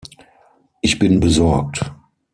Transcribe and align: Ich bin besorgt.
Ich 0.81 0.97
bin 0.97 1.19
besorgt. 1.19 1.93